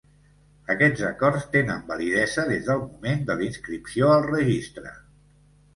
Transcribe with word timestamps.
Aquests 0.75 1.03
acords 1.09 1.45
tenen 1.57 1.83
validesa 1.91 2.47
des 2.53 2.67
del 2.71 2.83
moment 2.89 3.23
de 3.29 3.37
la 3.43 3.47
inscripció 3.51 4.13
al 4.17 4.29
Registre. 4.33 4.99